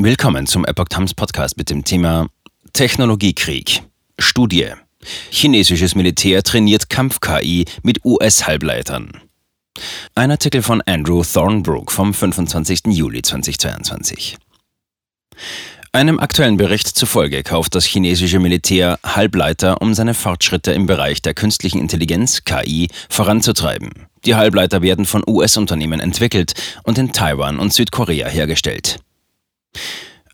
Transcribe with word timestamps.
Willkommen 0.00 0.46
zum 0.46 0.64
Epoch 0.64 0.86
Times 0.88 1.12
Podcast 1.12 1.56
mit 1.56 1.70
dem 1.70 1.82
Thema 1.82 2.28
Technologiekrieg. 2.72 3.82
Studie. 4.16 4.68
Chinesisches 5.30 5.96
Militär 5.96 6.44
trainiert 6.44 6.88
Kampf-KI 6.88 7.64
mit 7.82 8.04
US-Halbleitern. 8.04 9.10
Ein 10.14 10.30
Artikel 10.30 10.62
von 10.62 10.82
Andrew 10.82 11.24
Thornbrook 11.24 11.90
vom 11.90 12.14
25. 12.14 12.82
Juli 12.90 13.22
2022. 13.22 14.36
Einem 15.90 16.20
aktuellen 16.20 16.58
Bericht 16.58 16.86
zufolge 16.86 17.42
kauft 17.42 17.74
das 17.74 17.84
chinesische 17.84 18.38
Militär 18.38 19.00
Halbleiter, 19.04 19.82
um 19.82 19.94
seine 19.94 20.14
Fortschritte 20.14 20.70
im 20.70 20.86
Bereich 20.86 21.22
der 21.22 21.34
künstlichen 21.34 21.80
Intelligenz 21.80 22.44
KI 22.44 22.86
voranzutreiben. 23.08 24.06
Die 24.24 24.36
Halbleiter 24.36 24.80
werden 24.80 25.06
von 25.06 25.24
US-Unternehmen 25.26 25.98
entwickelt 25.98 26.54
und 26.84 26.98
in 26.98 27.12
Taiwan 27.12 27.58
und 27.58 27.72
Südkorea 27.72 28.28
hergestellt. 28.28 29.00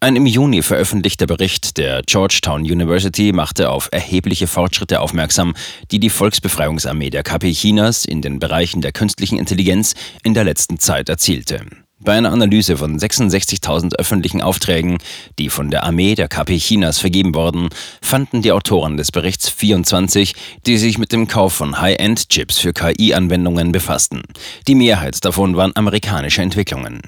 Ein 0.05 0.17
im 0.17 0.27
Juni 0.27 0.61
veröffentlichter 0.61 1.27
Bericht 1.27 1.79
der 1.79 2.03
Georgetown 2.03 2.61
University 2.61 3.33
machte 3.33 3.71
auf 3.71 3.89
erhebliche 3.91 4.47
Fortschritte 4.47 5.01
aufmerksam, 5.01 5.55
die 5.91 5.99
die 5.99 6.11
Volksbefreiungsarmee 6.11 7.09
der 7.09 7.23
KP 7.23 7.53
Chinas 7.53 8.05
in 8.05 8.21
den 8.21 8.39
Bereichen 8.39 8.83
der 8.83 8.93
künstlichen 8.93 9.39
Intelligenz 9.39 9.95
in 10.23 10.35
der 10.35 10.45
letzten 10.45 10.79
Zeit 10.79 11.09
erzielte. 11.09 11.63
Bei 12.01 12.13
einer 12.13 12.33
Analyse 12.33 12.77
von 12.77 12.99
66.000 12.99 13.95
öffentlichen 13.95 14.43
Aufträgen, 14.43 14.99
die 15.39 15.49
von 15.49 15.71
der 15.71 15.85
Armee 15.85 16.15
der 16.15 16.29
KP 16.29 16.59
Chinas 16.59 16.99
vergeben 16.99 17.35
wurden, 17.35 17.71
fanden 18.03 18.43
die 18.43 18.53
Autoren 18.53 18.99
des 18.99 19.11
Berichts 19.11 19.49
24, 19.49 20.35
die 20.67 20.77
sich 20.77 20.99
mit 20.99 21.13
dem 21.13 21.29
Kauf 21.29 21.55
von 21.55 21.81
High-End-Chips 21.81 22.59
für 22.59 22.75
KI-Anwendungen 22.75 23.73
befassten. 23.73 24.21
Die 24.69 24.75
Mehrheit 24.75 25.25
davon 25.25 25.57
waren 25.57 25.75
amerikanische 25.75 26.43
Entwicklungen. 26.43 27.01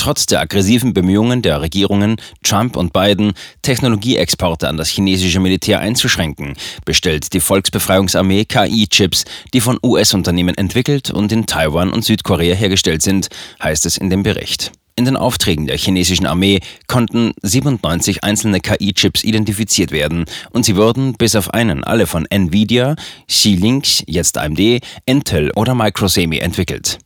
Trotz 0.00 0.24
der 0.24 0.40
aggressiven 0.40 0.94
Bemühungen 0.94 1.42
der 1.42 1.60
Regierungen 1.60 2.16
Trump 2.42 2.78
und 2.78 2.94
Biden, 2.94 3.34
Technologieexporte 3.60 4.66
an 4.66 4.78
das 4.78 4.88
chinesische 4.88 5.40
Militär 5.40 5.80
einzuschränken, 5.80 6.56
bestellt 6.86 7.34
die 7.34 7.40
Volksbefreiungsarmee 7.40 8.46
KI-Chips, 8.46 9.26
die 9.52 9.60
von 9.60 9.78
US-Unternehmen 9.82 10.56
entwickelt 10.56 11.10
und 11.10 11.30
in 11.32 11.44
Taiwan 11.44 11.92
und 11.92 12.02
Südkorea 12.02 12.54
hergestellt 12.54 13.02
sind, 13.02 13.28
heißt 13.62 13.84
es 13.84 13.98
in 13.98 14.08
dem 14.08 14.22
Bericht. 14.22 14.72
In 14.96 15.04
den 15.04 15.18
Aufträgen 15.18 15.66
der 15.66 15.76
chinesischen 15.76 16.24
Armee 16.24 16.60
konnten 16.86 17.34
97 17.42 18.24
einzelne 18.24 18.60
KI-Chips 18.60 19.22
identifiziert 19.22 19.92
werden 19.92 20.24
und 20.50 20.64
sie 20.64 20.76
wurden 20.76 21.12
bis 21.12 21.36
auf 21.36 21.52
einen 21.52 21.84
alle 21.84 22.06
von 22.06 22.24
Nvidia, 22.24 22.96
Xilinx, 23.28 24.02
jetzt 24.06 24.38
AMD, 24.38 24.80
Intel 25.04 25.52
oder 25.56 25.74
Microsemi 25.74 26.38
entwickelt. 26.38 26.96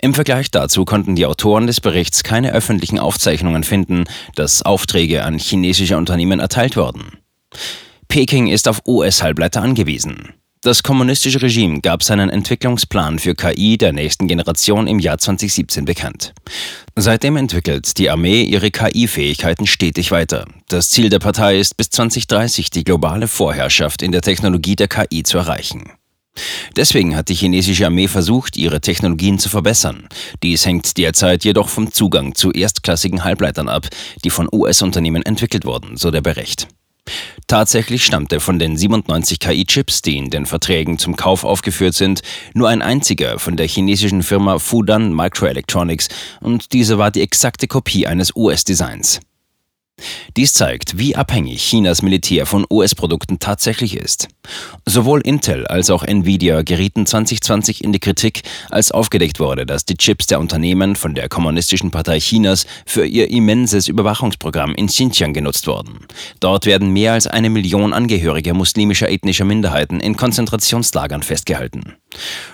Im 0.00 0.14
Vergleich 0.14 0.50
dazu 0.50 0.84
konnten 0.84 1.16
die 1.16 1.26
Autoren 1.26 1.66
des 1.66 1.80
Berichts 1.80 2.22
keine 2.22 2.52
öffentlichen 2.52 2.98
Aufzeichnungen 2.98 3.64
finden, 3.64 4.04
dass 4.34 4.62
Aufträge 4.62 5.24
an 5.24 5.38
chinesische 5.38 5.96
Unternehmen 5.96 6.40
erteilt 6.40 6.76
wurden. 6.76 7.18
Peking 8.08 8.46
ist 8.46 8.68
auf 8.68 8.82
US-Halbleiter 8.86 9.62
angewiesen. 9.62 10.34
Das 10.62 10.82
kommunistische 10.82 11.42
Regime 11.42 11.80
gab 11.80 12.02
seinen 12.02 12.28
Entwicklungsplan 12.28 13.20
für 13.20 13.36
KI 13.36 13.78
der 13.78 13.92
nächsten 13.92 14.26
Generation 14.26 14.88
im 14.88 14.98
Jahr 14.98 15.18
2017 15.18 15.84
bekannt. 15.84 16.34
Seitdem 16.96 17.36
entwickelt 17.36 17.96
die 17.98 18.10
Armee 18.10 18.42
ihre 18.42 18.72
KI-Fähigkeiten 18.72 19.66
stetig 19.66 20.10
weiter. 20.10 20.44
Das 20.68 20.90
Ziel 20.90 21.08
der 21.08 21.20
Partei 21.20 21.58
ist, 21.58 21.76
bis 21.76 21.90
2030 21.90 22.70
die 22.70 22.82
globale 22.82 23.28
Vorherrschaft 23.28 24.02
in 24.02 24.10
der 24.10 24.22
Technologie 24.22 24.74
der 24.74 24.88
KI 24.88 25.22
zu 25.22 25.38
erreichen. 25.38 25.92
Deswegen 26.76 27.16
hat 27.16 27.28
die 27.28 27.34
chinesische 27.34 27.86
Armee 27.86 28.08
versucht, 28.08 28.56
ihre 28.56 28.80
Technologien 28.80 29.38
zu 29.38 29.48
verbessern. 29.48 30.08
Dies 30.42 30.66
hängt 30.66 30.96
derzeit 30.96 31.44
jedoch 31.44 31.68
vom 31.68 31.92
Zugang 31.92 32.34
zu 32.34 32.52
erstklassigen 32.52 33.24
Halbleitern 33.24 33.68
ab, 33.68 33.88
die 34.24 34.30
von 34.30 34.48
US-Unternehmen 34.52 35.22
entwickelt 35.22 35.64
wurden, 35.64 35.96
so 35.96 36.10
der 36.10 36.20
Bericht. 36.20 36.68
Tatsächlich 37.46 38.04
stammte 38.04 38.40
von 38.40 38.58
den 38.58 38.76
97 38.76 39.38
KI-Chips, 39.38 40.02
die 40.02 40.16
in 40.16 40.30
den 40.30 40.46
Verträgen 40.46 40.98
zum 40.98 41.16
Kauf 41.16 41.44
aufgeführt 41.44 41.94
sind, 41.94 42.22
nur 42.54 42.68
ein 42.68 42.82
einziger 42.82 43.38
von 43.38 43.56
der 43.56 43.68
chinesischen 43.68 44.22
Firma 44.24 44.58
Fudan 44.58 45.14
Microelectronics 45.14 46.08
und 46.40 46.72
diese 46.72 46.98
war 46.98 47.12
die 47.12 47.22
exakte 47.22 47.68
Kopie 47.68 48.06
eines 48.06 48.34
US-Designs. 48.34 49.20
Dies 50.36 50.52
zeigt, 50.52 50.98
wie 50.98 51.16
abhängig 51.16 51.62
Chinas 51.62 52.02
Militär 52.02 52.44
von 52.44 52.66
US-Produkten 52.70 53.38
tatsächlich 53.38 53.96
ist. 53.96 54.28
Sowohl 54.84 55.22
Intel 55.22 55.66
als 55.66 55.88
auch 55.88 56.02
Nvidia 56.02 56.60
gerieten 56.60 57.06
2020 57.06 57.82
in 57.82 57.92
die 57.92 57.98
Kritik, 57.98 58.42
als 58.70 58.92
aufgedeckt 58.92 59.40
wurde, 59.40 59.64
dass 59.64 59.86
die 59.86 59.96
Chips 59.96 60.26
der 60.26 60.38
Unternehmen 60.38 60.94
von 60.94 61.14
der 61.14 61.30
Kommunistischen 61.30 61.90
Partei 61.90 62.18
Chinas 62.18 62.66
für 62.84 63.06
ihr 63.06 63.30
immenses 63.30 63.88
Überwachungsprogramm 63.88 64.74
in 64.74 64.88
Xinjiang 64.88 65.32
genutzt 65.32 65.66
wurden. 65.66 66.00
Dort 66.40 66.66
werden 66.66 66.90
mehr 66.90 67.14
als 67.14 67.26
eine 67.26 67.48
Million 67.48 67.94
Angehörige 67.94 68.52
muslimischer 68.52 69.08
ethnischer 69.08 69.46
Minderheiten 69.46 70.00
in 70.00 70.16
Konzentrationslagern 70.16 71.22
festgehalten. 71.22 71.94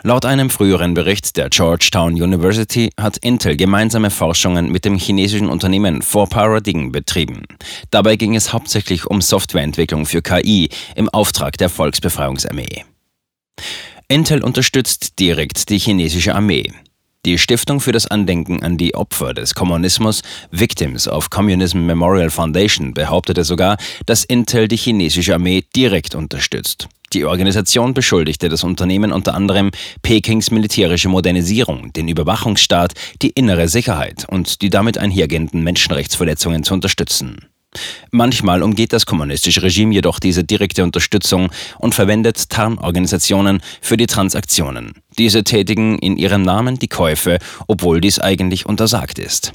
Laut 0.03 0.25
einem 0.25 0.51
früheren 0.51 0.95
Bericht 0.95 1.37
der 1.37 1.51
Georgetown 1.51 2.15
University 2.15 2.91
hat 2.99 3.19
Intel 3.19 3.57
gemeinsame 3.57 4.11
Forschungen 4.11 4.71
mit 4.71 4.85
dem 4.85 4.99
chinesischen 4.99 5.49
Unternehmen 5.49 6.03
4Paradigm 6.03 6.93
betrieben. 6.93 7.43
Dabei 7.91 8.17
ging 8.17 8.35
es 8.35 8.53
hauptsächlich 8.53 9.07
um 9.07 9.21
Softwareentwicklung 9.21 10.07
für 10.07 10.23
KI 10.23 10.71
im 10.97 11.09
Auftrag 11.09 11.57
der 11.59 11.69
Volksbefreiungsarmee. 11.69 12.85
Intel 14.09 14.43
unterstützt 14.43 15.19
direkt 15.19 15.71
die 15.71 15.79
chinesische 15.79 16.35
Armee. 16.35 16.71
Die 17.25 17.39
Stiftung 17.39 17.81
für 17.81 17.93
das 17.93 18.09
Andenken 18.09 18.65
an 18.65 18.77
die 18.77 18.97
Opfer 18.97 19.33
des 19.33 19.55
Kommunismus, 19.55 20.23
Victims 20.51 21.07
of 21.07 21.31
Communism 21.31 21.87
Memorial 21.87 22.31
Foundation, 22.31 22.95
behauptete 22.95 23.45
sogar, 23.45 23.77
dass 24.07 24.25
Intel 24.25 24.67
die 24.67 24.77
chinesische 24.77 25.35
Armee 25.35 25.63
direkt 25.77 26.17
unterstützt. 26.17 26.89
Die 27.13 27.25
Organisation 27.27 27.93
beschuldigte 27.93 28.49
das 28.49 28.65
Unternehmen 28.65 29.13
unter 29.13 29.35
anderem, 29.35 29.71
Pekings 30.03 30.51
militärische 30.51 31.09
Modernisierung, 31.09 31.93
den 31.93 32.09
Überwachungsstaat, 32.09 32.95
die 33.21 33.31
innere 33.31 33.69
Sicherheit 33.69 34.27
und 34.29 34.63
die 34.63 34.71
damit 34.71 34.97
einhergehenden 34.97 35.63
Menschenrechtsverletzungen 35.63 36.65
zu 36.65 36.73
unterstützen. 36.73 37.49
Manchmal 38.11 38.63
umgeht 38.63 38.93
das 38.93 39.07
kommunistische 39.07 39.63
Regime 39.63 39.95
jedoch 39.95 40.21
diese 40.21 40.45
direkte 40.45 40.85
Unterstützung 40.85 41.51
und 41.79 41.95
verwendet 41.95 42.51
Tarnorganisationen 42.51 43.63
für 43.81 43.97
die 43.97 44.07
Transaktionen. 44.07 44.93
Diese 45.19 45.43
tätigen 45.43 45.99
in 45.99 46.17
ihrem 46.17 46.43
Namen 46.43 46.79
die 46.79 46.89
Käufe, 46.89 47.39
obwohl 47.67 48.01
dies 48.01 48.19
eigentlich 48.19 48.67
untersagt 48.67 49.19
ist. 49.19 49.53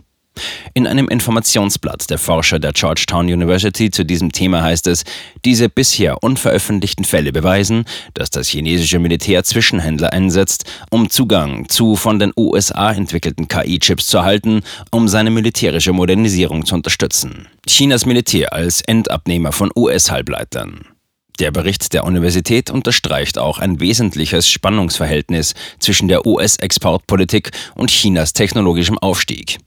In 0.74 0.88
einem 0.88 1.08
Informationsblatt 1.08 2.10
der 2.10 2.18
Forscher 2.18 2.60
der 2.60 2.74
Georgetown 2.74 3.26
University 3.28 3.90
zu 3.92 4.04
diesem 4.04 4.32
Thema 4.32 4.62
heißt 4.62 4.88
es, 4.88 5.04
diese 5.46 5.70
bisher 5.70 6.24
unveröffentlichten 6.24 7.06
Fälle 7.06 7.32
beweisen, 7.32 7.86
dass 8.14 8.30
das 8.30 8.48
chinesische 8.48 9.00
Militär 9.00 9.44
Zwischenhändler 9.44 10.14
einsetzt, 10.14 10.66
um 10.90 11.10
Zugang 11.10 11.70
zu 11.70 11.96
von 11.96 12.20
den 12.20 12.34
USA 12.38 12.92
entwickelten 12.92 13.48
KI-Chips 13.48 14.08
zu 14.08 14.18
erhalten, 14.18 14.62
um 14.92 15.08
seine 15.08 15.30
militärische 15.30 15.94
Modernisierung 15.94 16.66
zu 16.66 16.76
unterstützen. 16.76 17.48
Chinas 17.68 18.06
Militär 18.06 18.54
als 18.54 18.82
Endabnehmer 18.82 19.52
von 19.52 19.72
US-Halbleitern. 19.76 20.97
Der 21.40 21.52
Bericht 21.52 21.94
der 21.94 22.04
Universität 22.04 22.72
unterstreicht 22.72 23.38
auch 23.38 23.60
ein 23.60 23.80
wesentliches 23.80 24.50
Spannungsverhältnis 24.50 25.54
zwischen 25.78 26.08
der 26.08 26.26
US-Exportpolitik 26.26 27.52
und 27.76 27.92
Chinas 27.92 28.34
technologischem 28.34 28.98
Aufstieg. 28.98 29.60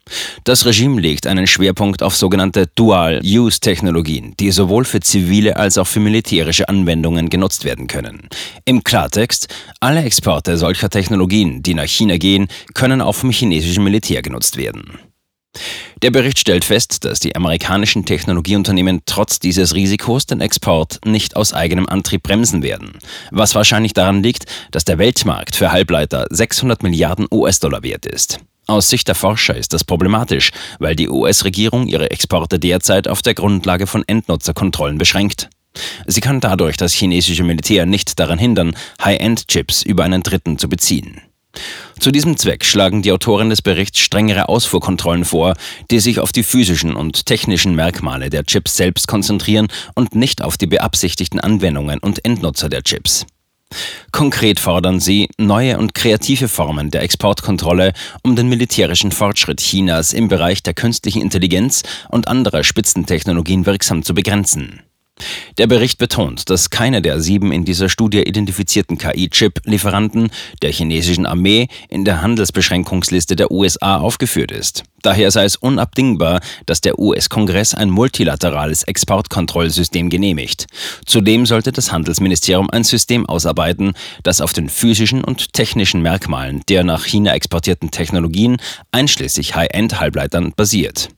Das 0.42 0.66
Regime 0.66 1.00
legt 1.00 1.28
einen 1.28 1.46
Schwerpunkt 1.46 2.02
auf 2.02 2.16
sogenannte 2.16 2.66
Dual-Use-Technologien, 2.74 4.34
die 4.40 4.50
sowohl 4.50 4.84
für 4.84 5.00
zivile 5.00 5.56
als 5.56 5.78
auch 5.78 5.86
für 5.86 6.00
militärische 6.00 6.68
Anwendungen 6.68 7.30
genutzt 7.30 7.64
werden 7.64 7.86
können. 7.86 8.28
Im 8.64 8.82
Klartext, 8.82 9.46
alle 9.78 10.02
Exporte 10.02 10.56
solcher 10.56 10.90
Technologien, 10.90 11.62
die 11.62 11.74
nach 11.74 11.86
China 11.86 12.16
gehen, 12.16 12.48
können 12.74 13.00
auch 13.00 13.14
vom 13.14 13.30
chinesischen 13.30 13.84
Militär 13.84 14.22
genutzt 14.22 14.56
werden. 14.56 14.98
Der 16.02 16.10
Bericht 16.10 16.38
stellt 16.38 16.64
fest, 16.64 17.04
dass 17.04 17.20
die 17.20 17.36
amerikanischen 17.36 18.06
Technologieunternehmen 18.06 19.02
trotz 19.04 19.38
dieses 19.38 19.74
Risikos 19.74 20.24
den 20.24 20.40
Export 20.40 20.98
nicht 21.04 21.36
aus 21.36 21.52
eigenem 21.52 21.86
Antrieb 21.86 22.22
bremsen 22.22 22.62
werden, 22.62 22.92
was 23.30 23.54
wahrscheinlich 23.54 23.92
daran 23.92 24.22
liegt, 24.22 24.46
dass 24.70 24.84
der 24.84 24.98
Weltmarkt 24.98 25.56
für 25.56 25.72
Halbleiter 25.72 26.26
600 26.30 26.82
Milliarden 26.82 27.26
US-Dollar 27.30 27.82
wert 27.82 28.06
ist. 28.06 28.40
Aus 28.66 28.88
Sicht 28.88 29.08
der 29.08 29.14
Forscher 29.14 29.56
ist 29.56 29.74
das 29.74 29.84
problematisch, 29.84 30.52
weil 30.78 30.96
die 30.96 31.08
US-Regierung 31.10 31.86
ihre 31.86 32.10
Exporte 32.10 32.58
derzeit 32.58 33.08
auf 33.08 33.20
der 33.20 33.34
Grundlage 33.34 33.86
von 33.86 34.04
Endnutzerkontrollen 34.06 34.96
beschränkt. 34.96 35.50
Sie 36.06 36.20
kann 36.20 36.40
dadurch 36.40 36.76
das 36.76 36.92
chinesische 36.92 37.44
Militär 37.44 37.84
nicht 37.84 38.18
daran 38.18 38.38
hindern, 38.38 38.74
High-End-Chips 39.02 39.82
über 39.82 40.04
einen 40.04 40.22
Dritten 40.22 40.56
zu 40.56 40.68
beziehen. 40.68 41.20
Zu 41.98 42.10
diesem 42.10 42.36
Zweck 42.36 42.64
schlagen 42.64 43.02
die 43.02 43.12
Autoren 43.12 43.50
des 43.50 43.60
Berichts 43.60 43.98
strengere 43.98 44.48
Ausfuhrkontrollen 44.48 45.24
vor, 45.24 45.54
die 45.90 46.00
sich 46.00 46.18
auf 46.18 46.32
die 46.32 46.42
physischen 46.42 46.96
und 46.96 47.26
technischen 47.26 47.74
Merkmale 47.74 48.30
der 48.30 48.44
Chips 48.44 48.76
selbst 48.76 49.06
konzentrieren 49.06 49.68
und 49.94 50.14
nicht 50.14 50.42
auf 50.42 50.56
die 50.56 50.66
beabsichtigten 50.66 51.40
Anwendungen 51.40 51.98
und 51.98 52.24
Endnutzer 52.24 52.68
der 52.68 52.82
Chips. 52.82 53.26
Konkret 54.10 54.58
fordern 54.58 54.98
sie 54.98 55.28
neue 55.38 55.78
und 55.78 55.94
kreative 55.94 56.48
Formen 56.48 56.90
der 56.90 57.02
Exportkontrolle, 57.02 57.92
um 58.22 58.34
den 58.34 58.48
militärischen 58.48 59.12
Fortschritt 59.12 59.60
Chinas 59.60 60.12
im 60.12 60.28
Bereich 60.28 60.62
der 60.62 60.74
künstlichen 60.74 61.22
Intelligenz 61.22 61.82
und 62.08 62.26
anderer 62.26 62.64
Spitzentechnologien 62.64 63.66
wirksam 63.66 64.02
zu 64.02 64.14
begrenzen. 64.14 64.80
Der 65.58 65.66
Bericht 65.66 65.98
betont, 65.98 66.50
dass 66.50 66.70
keiner 66.70 67.00
der 67.00 67.20
sieben 67.20 67.52
in 67.52 67.64
dieser 67.64 67.88
Studie 67.88 68.22
identifizierten 68.22 68.98
KI-Chip-Lieferanten 68.98 70.30
der 70.62 70.72
chinesischen 70.72 71.26
Armee 71.26 71.68
in 71.88 72.04
der 72.04 72.22
Handelsbeschränkungsliste 72.22 73.36
der 73.36 73.50
USA 73.50 73.98
aufgeführt 73.98 74.52
ist. 74.52 74.84
Daher 75.02 75.30
sei 75.30 75.44
es 75.44 75.56
unabdingbar, 75.56 76.40
dass 76.66 76.80
der 76.80 76.98
US-Kongress 76.98 77.74
ein 77.74 77.90
multilaterales 77.90 78.82
Exportkontrollsystem 78.82 80.10
genehmigt. 80.10 80.66
Zudem 81.06 81.46
sollte 81.46 81.72
das 81.72 81.90
Handelsministerium 81.90 82.68
ein 82.70 82.84
System 82.84 83.26
ausarbeiten, 83.26 83.94
das 84.22 84.40
auf 84.40 84.52
den 84.52 84.68
physischen 84.68 85.24
und 85.24 85.52
technischen 85.52 86.02
Merkmalen 86.02 86.62
der 86.68 86.84
nach 86.84 87.04
China 87.04 87.34
exportierten 87.34 87.90
Technologien, 87.90 88.58
einschließlich 88.92 89.54
High-End-Halbleitern, 89.54 90.52
basiert. 90.54 91.08